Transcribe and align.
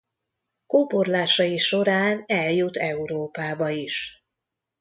Kóborlásai 0.65 1.57
során 1.57 2.23
eljut 2.25 2.77
Európába 2.77 3.69
is. 3.69 4.25